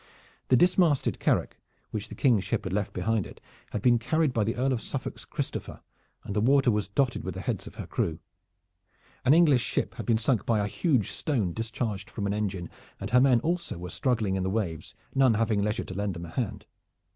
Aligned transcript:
The 0.47 0.57
dismasted 0.57 1.19
carack, 1.19 1.57
which 1.91 2.09
the 2.09 2.15
King's 2.15 2.43
ship 2.43 2.63
had 2.63 2.73
left 2.73 2.91
behind 2.91 3.27
it, 3.27 3.39
had 3.69 3.83
been 3.83 3.99
carried 3.99 4.33
by 4.33 4.43
the 4.43 4.55
Earl 4.55 4.73
of 4.73 4.81
Suffolk's 4.81 5.25
Christopher, 5.25 5.81
and 6.23 6.35
the 6.35 6.41
water 6.41 6.71
was 6.71 6.87
dotted 6.87 7.23
with 7.23 7.35
the 7.35 7.41
heads 7.41 7.67
of 7.67 7.75
her 7.75 7.85
crew. 7.85 8.17
An 9.25 9.35
English 9.35 9.61
ship 9.61 9.93
had 9.93 10.07
been 10.07 10.17
sunk 10.17 10.43
by 10.43 10.57
a 10.57 10.65
huge 10.65 11.11
stone 11.11 11.53
discharged 11.53 12.09
from 12.09 12.25
an 12.25 12.33
engine, 12.33 12.67
and 12.99 13.11
her 13.11 13.21
men 13.21 13.41
also 13.41 13.77
were 13.77 13.91
struggling 13.91 14.35
in 14.35 14.41
the 14.41 14.49
waves, 14.49 14.95
none 15.13 15.35
having 15.35 15.61
leisure 15.61 15.83
to 15.83 15.93
lend 15.93 16.15
them 16.15 16.25
a 16.25 16.29
hand. 16.31 16.65